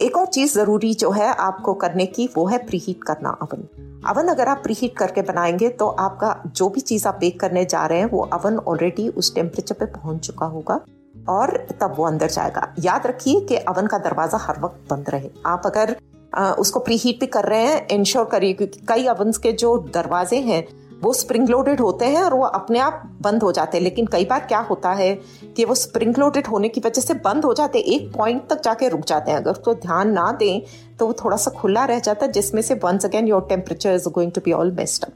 [0.00, 3.68] एक और चीज़ ज़रूरी जो है आपको करने की, वो है प्रीहीट करना अवन
[4.06, 7.84] अवन अगर आप प्रीहीट करके बनाएँगे तो आपका जो भी चीज़ आप बेक करने जा
[7.86, 10.80] रहे हैं, वो अवन ऑलरेडी उस टेम्परेचर पे पहुँच चुका होगा
[11.28, 15.30] और तब वो अंदर जाएगा। याद रखिए कि अवन का दरवाज़ा हर वक्त बंद रहे।
[15.46, 15.96] आप अगर
[16.32, 20.36] उसको प्री हीट भी कर रहे हैं इंश्योर करिए क्योंकि कई अवंस के जो दरवाजे
[20.36, 20.66] हैं,
[21.02, 24.24] वो स्प्रिंग लोडेड होते हैं और वो अपने आप बंद हो जाते हैं। लेकिन कई
[24.24, 25.12] बार क्या होता है
[25.56, 28.62] कि वो स्प्रिंग लोडेड होने की वजह से बंद हो जाते हैं, एक पॉइंट तक
[28.62, 30.60] जाके रुक जाते हैं। अगर उसको तो ध्यान ना दें
[30.98, 34.08] तो वो थोड़ा सा खुला रह जाता है, जिसमें से once again your temperature is
[34.08, 35.12] going to be all best up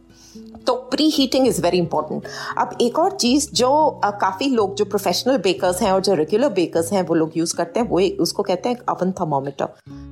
[0.66, 2.24] तो preheating is very important
[2.58, 3.70] अब एक और चीज़ जो
[4.20, 7.80] काफ़ी लोग, जो प्रोफेशनल बेकर्स हैं और जो रेगुलर बेकर्स हैं, वो लोग यूज़ करते
[7.80, 9.68] हैं, वो उसको कहते हैं अवन थर्मोमीटर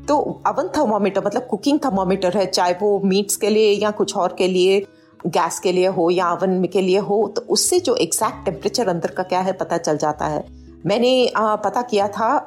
[0.08, 4.34] तो अवन थर्मोमीटर मतलब कुकिंग थर्मोमीटर है, चाहे वो मीट्स के लिए या कुछ और
[4.38, 4.86] के लिए
[5.26, 9.10] गैस के लिए हो या अवन के लिए हो तो उससे जो एग्जैक्ट टेम्परेचर अंदर
[9.10, 10.44] का क्या है, पता चल जाता है.
[10.86, 12.38] मैंने पता किया था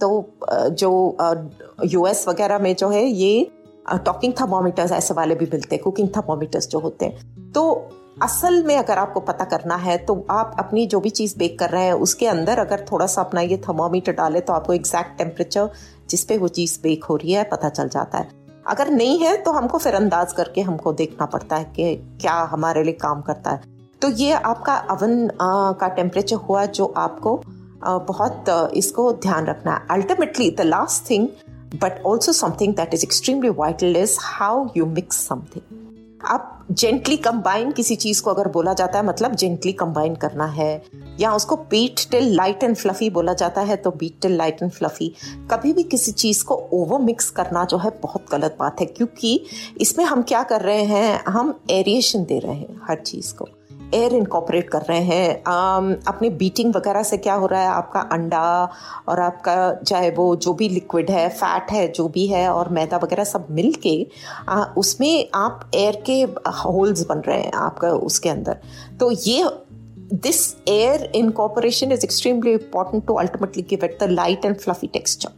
[0.00, 0.08] तो
[0.72, 0.90] जो
[1.84, 3.50] यूएस वगैरह में जो है, ये
[3.98, 7.41] टॉकिंग थर्मोमीटर्स ऐसे वाले भी मिलते हैं कुकिंग थर्मोमीटर्स जो होते हैं.
[7.54, 7.90] तो
[8.22, 11.70] असल में अगर आपको पता करना है तो आप अपनी जो भी चीज़ बेक कर
[11.70, 15.70] रहे हैं उसके अंदर अगर थोड़ा सा अपना ये थर्मोमीटर डाले तो आपको एग्जैक्ट टेम्परेचर
[16.10, 18.28] जिस पे वो चीज़ बेक हो रही है पता चल जाता है।
[18.66, 22.82] अगर नहीं है तो हमको फिर अंदाज करके हमको देखना पड़ता है कि क्या हमारे
[22.82, 23.62] लिए काम करता है।
[24.02, 27.36] तो ये आपका अवन आ, का टेम्परेचर हुआ जो आपको
[27.84, 31.28] आ, बहुत इसको ध्यान रखना है। Ultimately the last thing
[31.82, 35.91] but also something that is extremely vital is how you mix something
[36.24, 40.82] आप जेंटली कंबाइन किसी चीज़ को अगर बोला जाता है मतलब जेंटली कंबाइन करना है,
[41.20, 44.70] या उसको beat till light and fluffy बोला जाता है तो beat till light and
[44.70, 45.12] fluffy
[45.50, 49.40] कभी भी किसी चीज़ को ओवर मिक्स करना जो है बहुत गलत बात है, क्योंकि
[49.80, 53.48] इसमें हम क्या कर रहे हैं, हम एरिएशन दे रहे हैं हर चीज़ को।
[53.94, 55.42] एयर इनकॉपरेट कर रहे हैं।
[56.04, 57.68] अपने बीटिंग वगैरह से क्या हो रहा है?
[57.68, 58.42] आपका अंडा
[59.08, 62.96] और आपका चाहे वो जो भी लिक्विड है फैट है, जो भी है और मैदा
[62.96, 63.96] वगैरह सब मिल के
[64.76, 66.20] उसमें आप एयर के
[66.54, 68.58] होल्स बन रहे हैं आपका उसके अंदर।
[69.00, 69.44] तो ये
[70.14, 75.30] this air incorporation is extremely important to ultimately give it the light and fluffy texture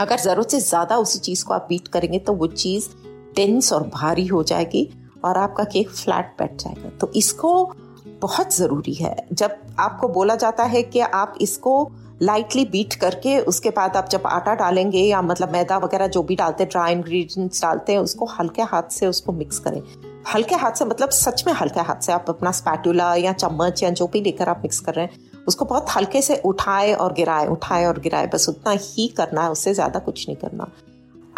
[0.00, 2.88] अगर ज़रूरत से ज़्यादा उसी चीज़ को आप बीट करेंगे तो वो चीज़
[3.36, 4.88] टेंस और भारी हो जाएगी
[5.24, 7.50] और आपका केक फ्लैट बैठ जाएगा। तो इसको
[8.20, 11.90] बहुत ज़रूरी है। जब आपको बोला जाता है कि आप इसको
[12.22, 16.36] लाइटली बीट करके, उसके बाद आप जब आटा डालेंगे या मतलब मैदा वगैरह जो भी
[16.36, 19.82] डालते हैं ड्राई इंग्रेडिएंट्स डालते हैं, उसको हल्के हाथ से उसको मिक्स करें।
[20.34, 23.90] हल्के हाथ से मतलब सच में हल्के हाथ से आप अपना स्पैटुला या चम्मच या
[23.90, 27.46] जो भी लेकर आप मिक्स कर रहे हैं, उसको बहुत हल्के से उठाए और गिराए,
[27.46, 30.70] उठाए और गिराए। बस उतना ही करना है, उससे ज़्यादा कुछ नहीं करना।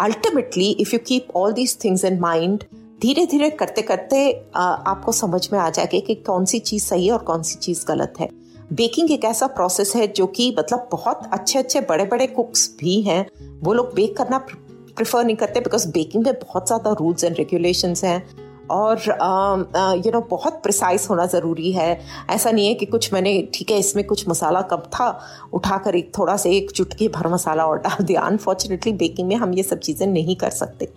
[0.01, 2.63] Ultimately if you keep all these things in mind
[3.03, 4.17] धीरे धीरे करते करते
[4.55, 7.83] आपको समझ में आ जाएगा कि कौन सी चीज़ सही है और कौन सी चीज़
[7.85, 8.27] गलत है।
[8.73, 13.01] बेकिंग एक ऐसा प्रोसेस है जो कि मतलब बहुत अच्छे अच्छे बड़े बड़े कुक्स भी
[13.01, 13.25] हैं।
[13.63, 17.93] वो लोग बेक करना प्रिफर नहीं करते बिकॉज़ बेकिंग में बहुत ज़्यादा रूल्स एंड रेगुलेशन
[18.03, 18.17] हैं।
[18.71, 18.99] और
[20.05, 21.99] यू नो बहुत प्रिसाइज होना ज़रूरी है।
[22.29, 25.07] ऐसा नहीं है कि कुछ मैंने ठीक है इसमें कुछ मसाला कम था
[25.53, 29.53] उठाकर एक थोड़ा सा एक चुटकी भर मसाला और डाल दिया। अनफॉर्चुनेटली बेकिंग में हम
[29.53, 30.89] ये सब चीज़ें नहीं कर सकते।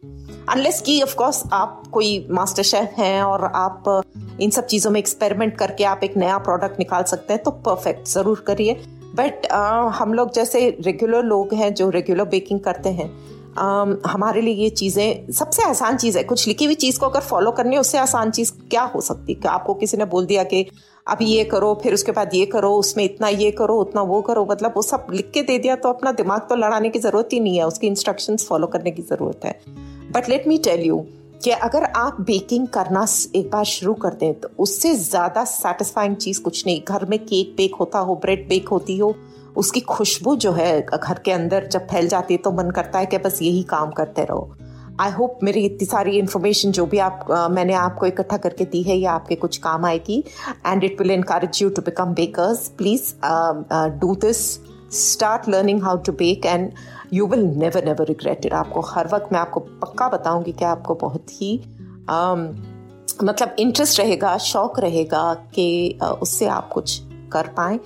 [0.48, 4.02] अनलेस की ऑफकोर्स आप कोई मास्टर शेफ हैं और आप
[4.40, 8.08] इन सब चीज़ों में एक्सपेरिमेंट करके आप एक नया प्रोडक्ट निकाल सकते हैं तो परफेक्ट
[8.08, 8.74] ज़रूर करिए।
[9.14, 13.10] बट uh, हम लोग जैसे रेगुलर लोग हैं जो रेगुलर बेकिंग करते हैं
[13.56, 17.50] हमारे लिए ये चीज़ें, सबसे आसान चीज़ है, कुछ लिखी हुई चीज़ को अगर फॉलो
[17.52, 19.48] करनी है, उससे आसान चीज़ क्या हो सकती है?
[19.48, 20.66] आपको किसी ने बोल दिया कि
[21.06, 24.46] अभी ये करो, फिर उसके बाद ये करो, उसमें इतना ये करो, उतना वो करो
[24.50, 27.40] मतलब वो सब लिख के दे दिया तो अपना दिमाग तो लड़ाने की ज़रूरत ही
[27.40, 29.60] नहीं है, उसकी इंस्ट्रक्शंस फॉलो करने की ज़रूरत है।
[30.12, 31.04] But let me tell you
[31.44, 33.04] कि अगर आप बेकिंग करना
[33.36, 37.54] एक बार शुरू कर दें तो उससे ज़्यादा सेटिस्फाइंग चीज़ कुछ नहीं। घर में केक
[37.56, 39.14] बेक होता हो ब्रेड बेक होती हो
[39.56, 43.06] उसकी खुशबू जो है घर के अंदर जब फैल जाती है तो मन करता है
[43.06, 44.56] कि बस यही काम करते रहो।
[45.00, 48.82] आई होप मेरी इतनी सारी इन्फॉर्मेशन जो भी आप uh, मैंने आपको इकट्ठा करके दी
[48.82, 50.24] है ये आपके कुछ काम आएगी
[50.66, 53.14] and it will encourage you to become bakers please
[54.00, 54.38] do this
[54.92, 56.72] start learning how to bake and
[57.12, 60.94] you will never never regret it आपको हर वक्त मैं आपको पक्का बताऊँगी कि आपको
[60.94, 61.58] बहुत ही
[62.04, 62.54] um,
[63.24, 67.00] मतलब इंटरेस्ट रहेगा शौक रहेगा कि उससे आप कुछ
[67.32, 67.80] कर पाए।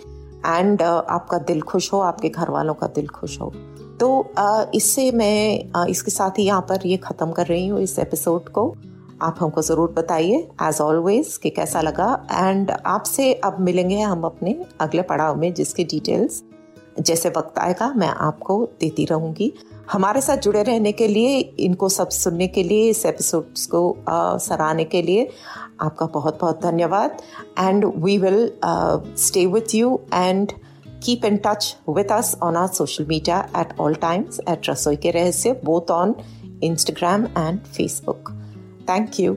[0.46, 3.52] एंड uh, आपका दिल खुश हो आपके घर वालों का दिल खुश हो।
[4.00, 4.32] तो
[4.74, 8.74] इससे मैं इसके साथ ही यहाँ पर ये ख़त्म कर रही हूँ इस एपिसोड को।
[9.22, 14.56] आप हमको ज़रूर बताइए एज ऑलवेज कि कैसा लगा। एंड आपसे अब मिलेंगे हम अपने
[14.80, 16.42] अगले पड़ाव में जिसकी डिटेल्स
[17.00, 19.52] जैसे वक्त आएगा मैं आपको देती रहूँगी।
[19.92, 24.84] हमारे साथ जुड़े रहने के लिए इनको सब सुनने के लिए इस एपिसोड्स को सराहने
[24.84, 25.28] के लिए
[25.80, 27.16] आपका बहुत बहुत धन्यवाद
[27.58, 28.50] and we will
[29.18, 30.52] stay with you and
[31.04, 35.10] keep in touch with us on our social media at all times at रसोई के
[35.10, 36.14] रहस्य both on
[36.64, 38.30] Instagram and Facebook
[38.90, 39.36] thank you